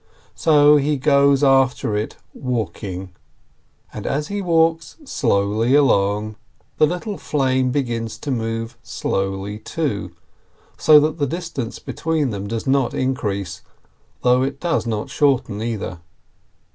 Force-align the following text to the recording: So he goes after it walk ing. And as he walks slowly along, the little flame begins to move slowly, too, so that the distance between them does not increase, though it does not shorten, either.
So 0.33 0.77
he 0.77 0.97
goes 0.97 1.43
after 1.43 1.95
it 1.95 2.17
walk 2.33 2.83
ing. 2.83 3.11
And 3.93 4.07
as 4.07 4.29
he 4.29 4.41
walks 4.41 4.97
slowly 5.05 5.75
along, 5.75 6.37
the 6.79 6.87
little 6.87 7.19
flame 7.19 7.69
begins 7.69 8.17
to 8.21 8.31
move 8.31 8.79
slowly, 8.81 9.59
too, 9.59 10.15
so 10.75 10.99
that 11.01 11.19
the 11.19 11.27
distance 11.27 11.77
between 11.77 12.31
them 12.31 12.47
does 12.47 12.65
not 12.65 12.95
increase, 12.95 13.61
though 14.23 14.41
it 14.41 14.59
does 14.59 14.87
not 14.87 15.11
shorten, 15.11 15.61
either. 15.61 15.99